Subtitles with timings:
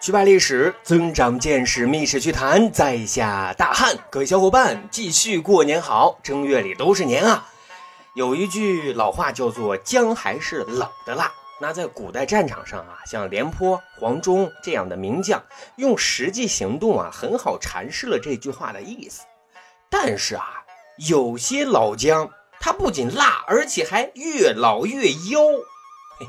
[0.00, 3.96] 去吧历史，增长见识，密室趣谈，在下大汉。
[4.10, 6.20] 各位小伙伴，继续过年好！
[6.22, 7.48] 正月里都是年啊。
[8.14, 11.32] 有一句老话叫做“姜还是冷的辣”。
[11.60, 15.42] 那在古代战场上啊，像廉颇、黄忠这样的名将，
[15.76, 19.22] 用实际行动啊，很好阐释了这句话的意思。
[19.90, 20.62] 但是啊，
[21.08, 22.30] 有些老姜
[22.60, 25.40] 他不仅辣，而且还越老越妖，
[26.20, 26.28] 嘿嘿，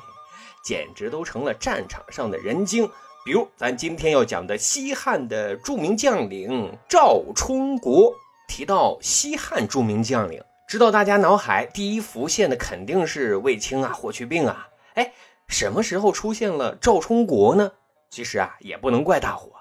[0.63, 2.89] 简直都成了战场上的人精。
[3.29, 8.11] 比如咱今天要讲的西汉的著名将领赵充国，
[8.47, 14.67] 提到西汉著名将领，知道大家脑海第一浮现的肯定是卫青啊、霍去病啊。
[14.95, 15.13] 哎，
[15.47, 17.71] 什么时候出现了赵充国呢？
[18.09, 19.51] 其实啊，也不能怪大伙，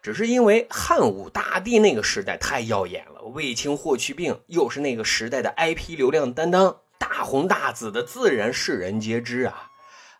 [0.00, 9.66] 只是因为汉武大帝那个时代太耀眼了，卫青、霍去病又是那个时代的 IP 流量担当，大红大紫的，自然世人皆知啊。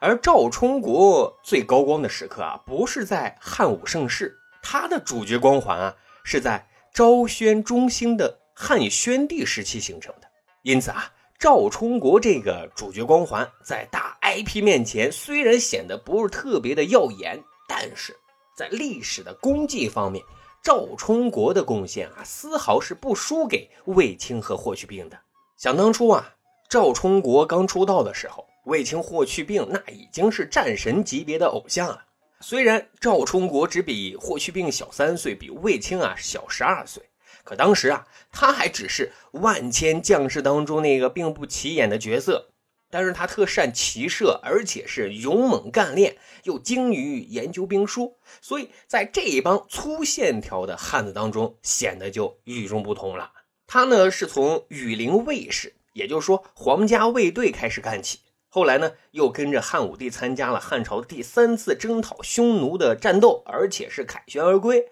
[0.02, 10.26] 而赵充国最高光的时刻啊，不是在汉武盛世，他的主角光环啊，是在昭宣中兴的汉宣帝时期形成的。
[10.62, 18.16] 因此啊，赵充国这个主角光环在大 IP 面前虽然显得不是特别的耀眼，但是
[18.56, 20.24] 在历史的功绩方面，
[20.62, 25.18] 赵充国的贡献啊，丝毫是不输给卫青和霍去病的。
[25.58, 26.36] 想当初啊，
[26.70, 28.46] 赵充国刚出道的时候。
[28.64, 32.04] 卫青、霍去病那已经是战神级别的偶像了。
[32.40, 37.02] 虽然赵充国只比霍去病小三岁，比卫青啊小十二岁，
[37.44, 42.46] 可当时啊他还只是万千将士当中那个并不起眼的角色。
[42.92, 53.30] 但是他特善骑射，而且是勇猛干练，又精于研究兵书，所以在这一帮粗线条的汉子当中显得就与众不同了。
[53.68, 58.18] 他呢是从羽林卫士，也就是说皇家卫队开始干起。
[58.52, 64.88] 后来呢，又跟着汉武帝参加了汉朝第三次征讨匈奴的战斗，而且是凯旋而归。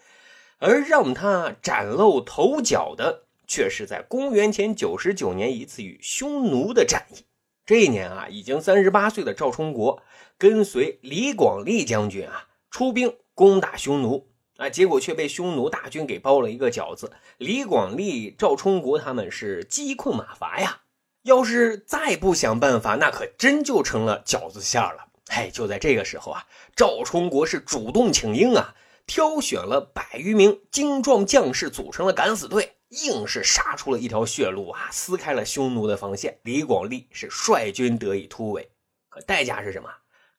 [0.61, 7.25] 而让他崭露头角的，却是在公元前九十九年一次与匈奴的战役。
[7.67, 10.03] 这一年啊，已经三十八岁的赵充国，
[10.39, 17.13] 跟随李广利将军啊出兵攻打匈奴啊，结果却被匈奴大军给包了一个饺子。
[17.39, 20.83] 李广利、赵充国他们是鸡困马乏呀。
[21.29, 25.09] 要是再不想办法，那可真就成了饺子馅了。
[25.27, 28.75] 哎，就在这个时候啊，赵充国是主动请缨啊，
[29.07, 36.39] 挑选了百余名精壮将士，组成了敢死队，硬是杀出了一条血路啊，撕开了匈奴的防线。
[36.45, 38.71] 李广利是率军得以突围，
[39.11, 39.91] 可代价是什么？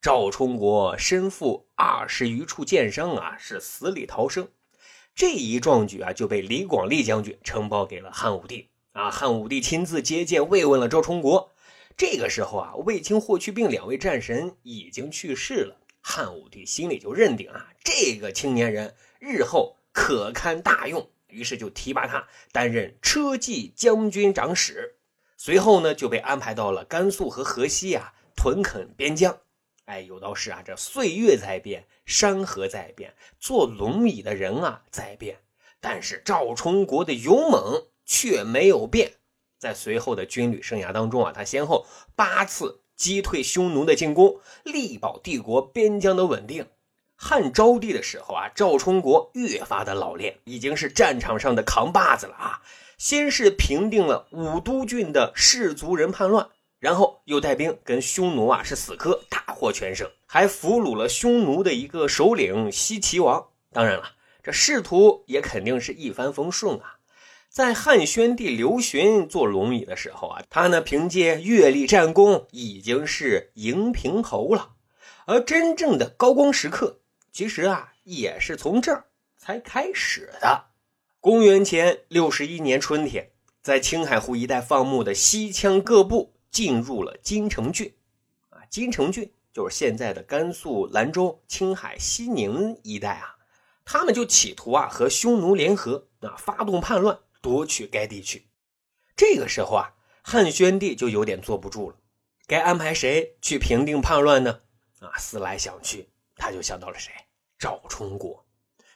[0.02, 4.50] 赵充国身负二十余处箭伤啊，是死里逃生。
[5.14, 8.72] 这一壮举啊，就被李广利将军呈报给了汉武帝。
[8.94, 9.12] 啊！
[9.12, 11.52] 汉武帝亲自接见慰问了赵充国。
[11.96, 15.78] 这个时候啊，卫青、霍去病两位战神已经去世了。
[16.02, 24.96] 汉武帝心里就认定啊，这个青年人日后可堪大用，于是就提拔他担任车骑将军长史。
[25.38, 29.38] 随后呢，就被安排到了甘肃和河西啊屯垦边疆。
[29.86, 35.40] 哎，有道是啊，这岁月在变，山河在变，坐龙椅的人啊在变，
[35.80, 37.88] 但是赵充国的勇猛。
[38.12, 39.14] 却没有变，
[39.60, 46.66] 在随后的军旅生涯当中啊，他先后八次击退匈奴的进攻，力保帝国边疆的稳定。
[47.16, 52.64] 汉昭帝的时候啊，赵充国越发的老练，已经是战场上的扛把子了啊。
[52.98, 56.50] 先是平定了武都郡的士族人叛乱，
[56.80, 63.50] 然后又带兵跟匈奴啊是死磕，大获全胜，还俘虏了匈奴的一个首领西岐王。
[63.72, 66.96] 当然了，这仕途也肯定是一帆风顺啊。
[67.50, 74.74] 在汉宣帝刘询做龙椅的时候啊，他呢凭借阅历战功已经是荧平侯了，
[75.26, 77.00] 而真正的高光时刻，
[77.32, 79.06] 其实啊也是从这儿
[79.36, 80.66] 才开始的。
[81.20, 83.32] 公元前六十一年春天，
[83.64, 87.92] 在青海湖一带放牧的西羌各部进入了金城郡，
[88.52, 93.38] 啊，金城郡就是现在的甘肃兰州、青海西宁一带啊，
[93.84, 97.18] 他们就企图啊和匈奴联合，啊发动叛乱。
[97.42, 98.48] 夺取该地区，
[99.16, 101.98] 这个时候啊，汉宣帝就有点坐不住了，
[102.48, 104.62] 该安排谁去平定叛乱呢？
[105.00, 107.12] 啊，思来想去，他就想到了谁？
[107.58, 108.46] 赵充国。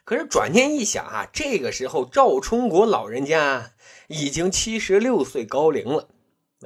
[0.04, 3.72] 可是转念一想啊，这个时候赵充国老人家
[4.08, 6.10] 已经七十六岁高龄了，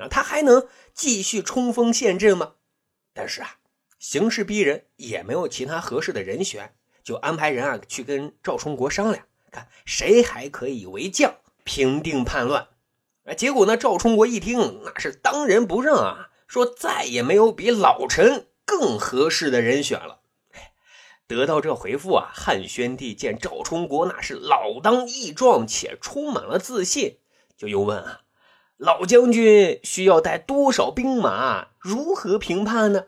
[0.01, 2.55] 啊，他还能继续冲锋陷阵吗？
[3.15, 3.59] 但是啊，
[4.01, 11.38] 形势逼人，也没有其他合适的人选，就安排人啊去跟赵充国商量，看谁还可以为将。
[11.69, 12.69] 平定叛乱，
[13.27, 13.77] 啊，结果呢？
[13.77, 20.21] 赵充国一听，那是当仁不让啊，说再也没有比老臣更合适的人选了。
[21.27, 27.19] 得到这回复啊，汉宣帝见赵充国那是老当益壮且充满了自信，
[27.55, 28.23] 就又问啊
[28.79, 31.67] ：“老将军需要带多少兵马？
[31.79, 33.05] 如何评判呢？”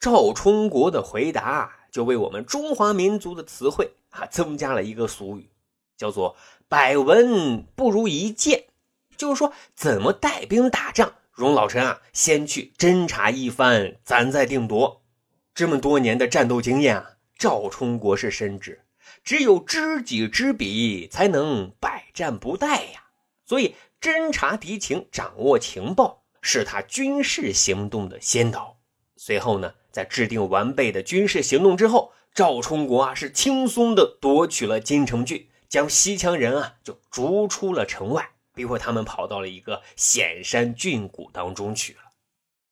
[0.00, 5.49] 赵充国的回答就为我们中华民族的词汇啊增加了一个俗语，
[6.00, 6.34] 叫做
[6.66, 8.64] “百闻不如一见”，
[9.18, 15.02] 就是说怎么带兵打仗，容老臣啊先去侦查一番，咱再定夺。
[15.54, 17.10] 这么多年的战斗经验啊。
[17.38, 18.82] 赵充国是深知，
[19.24, 23.04] 只有知己知彼，才能百战不殆呀。
[23.46, 28.76] 所以，侦察敌情、掌握情报，是他军事行动的先导。
[29.16, 42.00] 随后呢，在制定完备的军事行动之后，赵充国啊是轻松的夺取了金城郡，将西羌人啊就逐出了城外，逼迫他们跑到了一个险山峻谷当中去了。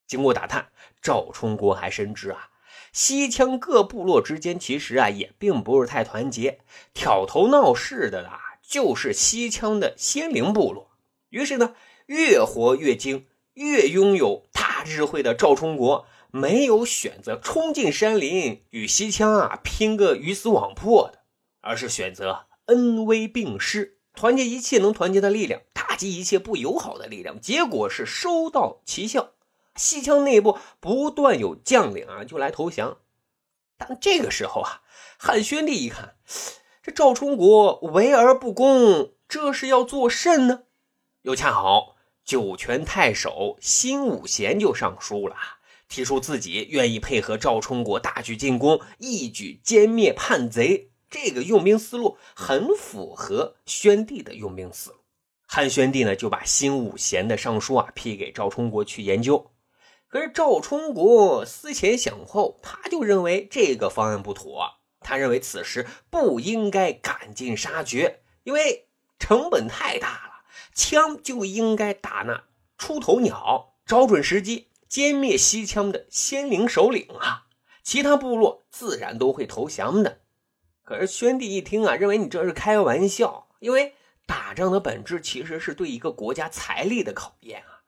[0.06, 0.68] 经过打探，
[1.00, 2.50] 赵充国还深知啊。
[2.92, 6.58] 西羌各部落之间其实啊也并不是太团结，
[6.92, 10.90] 挑头闹事的啊就是西羌的仙灵部落。
[11.28, 21.20] 于是呢，越活越精、越拥有大智慧的赵充国，没有选择冲进山林与西羌啊拼个鱼死网破的，
[21.60, 27.38] 而是选择恩威并施，团结一切能团结的力量，打击一切不友好的力量。
[27.38, 29.32] 结果是收到奇效。
[29.76, 32.98] 西羌内部不断有将领啊，就来投降。
[33.76, 34.82] 但这个时候啊，
[35.18, 36.16] 汉宣帝一看，
[36.82, 40.64] 这赵充国围而不攻，这是要做甚呢？
[41.22, 41.94] 又恰好
[42.24, 45.36] 酒泉太守辛武贤就上书了，
[45.88, 50.87] 提出自己愿意配合赵充国大举进攻，一举歼灭叛贼。
[51.10, 54.96] 这个用兵思路很符合宣帝的用兵思路。
[55.46, 59.50] 汉宣帝呢，就把新武贤的上书啊批给赵充国去研究。
[60.08, 64.74] 可是赵充国思前想后，他就认为这个方案不妥。
[65.00, 68.88] 他认为此时不应该赶尽杀绝，因为
[69.18, 70.44] 成本太大了。
[70.74, 72.44] 枪就应该打那
[72.76, 77.46] 出头鸟，找准时机歼灭西羌的先灵首领啊！
[77.82, 80.20] 其他部落自然都会投降的。
[80.88, 83.92] 可是宣帝一听啊，认为你这是开玩笑，因为
[84.24, 87.84] 打仗的本质其实是对一个国家财力的考验啊。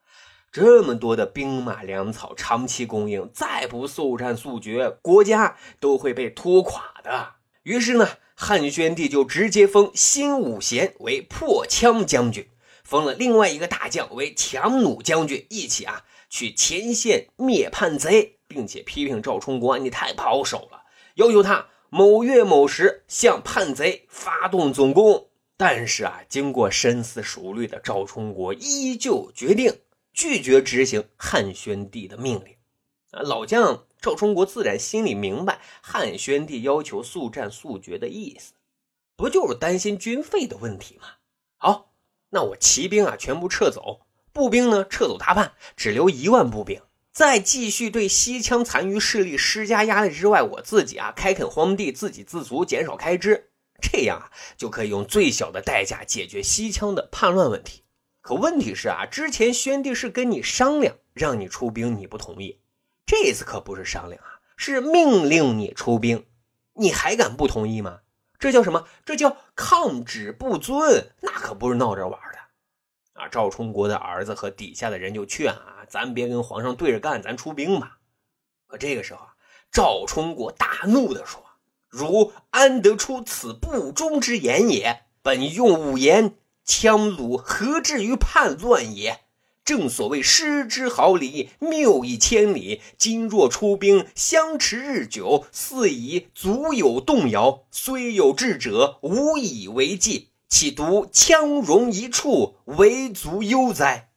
[0.52, 7.37] 这么多的兵马粮草长期供应，再不速战速决，国家都会被拖垮的。
[7.62, 12.50] 于是呢，汉宣帝就直接封辛武贤为破羌将军，
[12.85, 20.82] 封了另外一个大将为强弩将军，一起啊去前线灭叛贼，并且批评赵充国你太保守了，
[21.14, 25.28] 要求他某月某时向叛贼发动总攻。
[25.58, 29.81] 但是啊，经过深思熟虑的赵充国依旧决定。
[30.12, 32.56] 拒绝执行汉宣帝的命令，
[33.12, 38.52] 啊，老将赵充国自然心里明白汉宣帝要求速战速决的意思，
[39.16, 41.06] 不就是担心军费的问题吗？
[41.56, 41.92] 好，
[42.31, 44.00] 那我骑兵啊全部撤走，
[44.32, 46.82] 步兵呢撤走大半，只留一万步兵，
[47.12, 57.83] 在继续对西羌残余势力施加压力之外，我自己啊开垦荒地，自给自足，减少开支，这样啊就可以用最小的代价解决西羌的叛乱问题。
[58.21, 62.61] 可问题是啊，之前宣帝是跟你商量，让你出兵，你不同意。
[63.07, 66.26] 这次可不是商量啊，是命令你出兵，
[66.75, 68.00] 你还敢不同意吗？
[68.38, 68.87] 这叫什么？
[69.05, 72.38] 这叫抗旨不遵，那可不是闹着玩的。
[73.21, 77.99] 啊，赵充国的儿子和底下的人就劝啊，咱别跟皇上对着干，咱出兵吧。
[78.68, 79.35] 可这个时候啊，
[79.73, 81.42] 赵充国大怒地说
[81.90, 85.02] ：“汝安得出此不忠之言也？
[85.20, 89.23] 本用五言。”羌虏何至于叛乱也？
[89.64, 92.80] 正所谓失之毫厘，谬以千里。
[92.97, 97.64] 今若出兵，相持日久，似已足有动摇。
[97.73, 104.10] 虽有智者，无以为继，岂独羌戎一处，为足忧哉？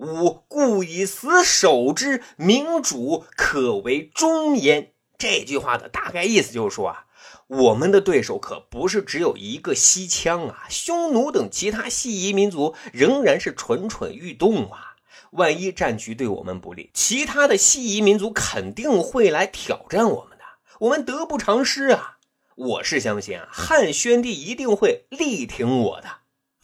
[0.00, 4.92] 吾故以死守之，明主可为忠焉。
[5.18, 7.06] 这句话的大概意思就是说啊。
[7.48, 14.94] 我们的对手可不是只有一个西羌啊，匈奴等其他西夷民族仍然是蠢蠢欲动啊！
[15.32, 20.44] 万一战局对我们不利，其他的西夷民族肯定会来挑战我们的，
[20.78, 22.18] 我们得不偿失啊！
[22.54, 26.08] 我是相信啊，汉宣帝一定会力挺我的。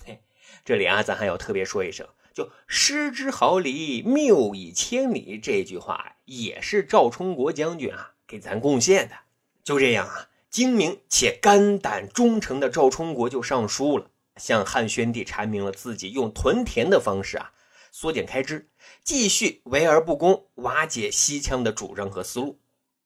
[0.05, 0.23] 嘿，
[0.65, 9.15] 这里啊，咱还要特别说一声，就“失之毫厘，谬以千里”这句话，也是赵充国将军啊给咱贡献的。
[9.65, 10.29] 就这样啊。
[10.51, 17.53] 精明且肝胆忠诚的赵充国就上书了，向汉宣帝阐明了自己用屯田的方式啊，
[17.91, 18.69] 缩减开支，
[19.03, 22.61] 继续围而不攻，瓦解西羌的主张和思路。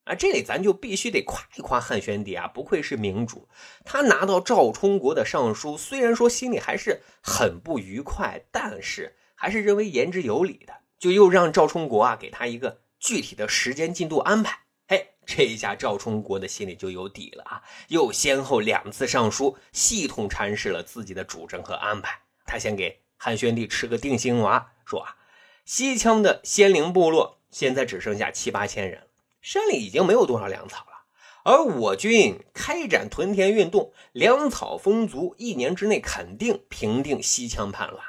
[0.04, 3.48] 啊，这里咱就必须得夸一夸汉宣帝啊，不愧是明主。
[3.84, 14.60] 他拿到赵充国的上书，虽然说心里还是很不愉快，但是还是认为言之有理的，就又让赵充国啊给他一个具体的时间进度安排。
[14.86, 22.20] 嘿，这一下赵充国的心里就有底了啊，又先后两次上书，系统阐释了自己的主张和安排。
[22.44, 25.16] 他先给汉宣帝吃个定心丸，说啊，
[25.64, 29.06] 西羌的仙灵部落现在只剩下七八千人。
[29.40, 31.06] 山里已经没有多少粮草了，
[31.44, 38.04] 而我军开展屯田运动，粮草丰足，一年之内肯定平定西羌叛乱。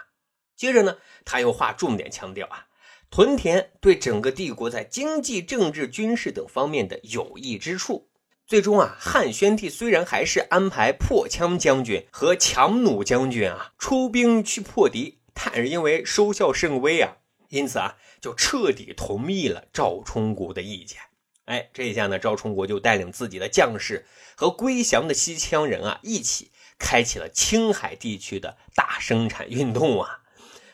[0.62, 2.68] 接着呢，他又划重点强调啊，
[3.10, 8.12] 屯田对整个帝国在经济、政治、军事等方面的有益之处。
[8.46, 17.18] 最终啊，汉宣帝虽然还是安排破羌将军和强弩将军啊出兵去破敌，但是因为收效甚微啊，
[17.50, 21.00] 因此啊，就彻底同意了赵充国的意见。
[21.46, 30.20] 哎，这一下呢，赵充国就带领自己的将士和归降的西羌人啊，一起开启了青海地区的大生产运动啊。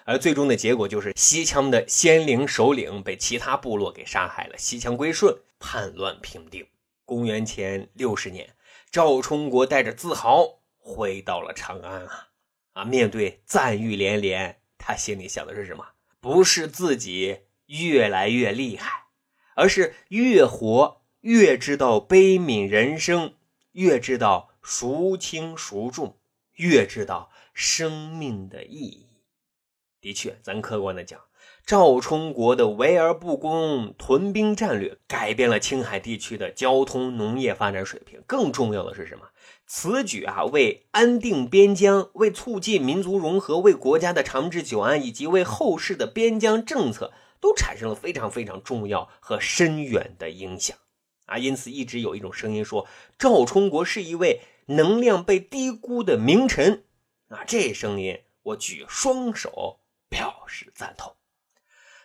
[0.07, 6.65] 而最终的结果就是，西羌的先灵首领被其他部落给杀害了，西羌归顺，叛乱平定。
[7.03, 8.55] 公元前六十年，
[8.89, 12.29] 赵充国带着自豪回到了长安啊
[12.71, 12.85] 啊！
[12.85, 15.85] 面对赞誉连连，他心里想的是什么？
[16.21, 19.07] 不是自己越来越厉害。
[19.55, 23.33] 而是越活越知道悲悯人生，
[23.73, 26.17] 越知道孰轻孰重，
[26.53, 29.06] 越知道生命的意义。
[30.07, 31.19] 的确，咱客观的讲，
[31.65, 38.21] 赵充国的围而不攻、屯兵战略，改变了青海地区的交通、农业发展水平。
[38.25, 39.25] 更重要的是什么？
[39.65, 47.11] 此举啊，为安定边疆、为促进民族融合、为国家的长治久安，以及为后世的边疆政策。
[47.39, 50.75] 都产生了非常非常重要和深远的影响
[51.27, 51.37] 啊！
[51.37, 52.87] 因此，一直有一种声音说，
[53.19, 56.83] 赵充国是一位能量被低估的名臣
[57.29, 57.43] 啊！
[57.45, 61.13] 这声音我举双手表示赞同。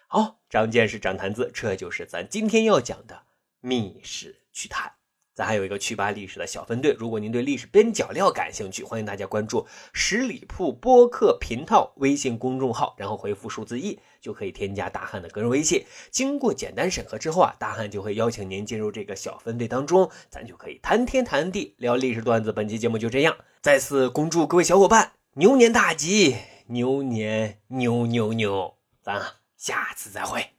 [0.08, 3.22] 好，长见识，长谈资，这就是咱今天要讲的
[3.60, 4.92] 密室趣谈。
[5.34, 15.86] 咱还有一个趣吧历史的小分队，如果您对历史边角料感兴趣，欢迎大家关注十里铺播客频道微信公众号，然后回复数字一就可以添加大汉的个人微信。
[16.10, 22.52] 经过简单审核之后啊，大汉就会邀请您进入这个小分队当中，咱就可以谈天谈地聊历史段子。
[22.52, 28.76] 本期节目就这样，再次恭祝各位小伙伴牛年大吉，牛年牛牛牛！
[29.02, 29.20] 咱
[29.56, 30.51] 下次再会。